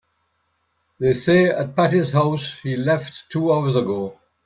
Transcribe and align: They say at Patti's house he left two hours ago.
They 0.99 1.13
say 1.13 1.51
at 1.51 1.75
Patti's 1.75 2.09
house 2.09 2.57
he 2.63 2.75
left 2.75 3.25
two 3.29 3.53
hours 3.53 3.75
ago. 3.75 4.17